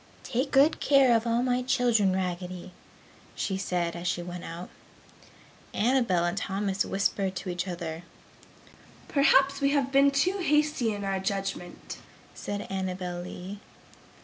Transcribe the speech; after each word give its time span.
"Take 0.23 0.49
good 0.49 0.79
care 0.79 1.15
of 1.15 1.27
all 1.27 1.43
my 1.43 1.61
children, 1.61 2.11
Raggedy!" 2.11 2.71
she 3.35 3.55
said 3.55 3.95
as 3.95 4.07
she 4.07 4.23
went 4.23 4.43
out. 4.43 4.71
Annabel 5.75 6.23
and 6.25 6.35
Thomas 6.35 6.83
whispered 6.83 7.35
together, 7.35 8.01
"Perhaps 9.07 9.61
we 9.61 9.69
have 9.73 9.91
been 9.91 10.09
too 10.09 10.39
hasty 10.39 10.91
in 10.91 11.03
our 11.03 11.19
judgment!" 11.19 11.97
said 12.33 12.61
Annabel 12.67 13.21
Lee. 13.21 13.59